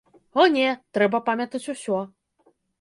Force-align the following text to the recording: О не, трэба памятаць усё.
О 0.43 0.45
не, 0.55 0.63
трэба 0.97 1.21
памятаць 1.29 1.63
усё. 1.77 2.03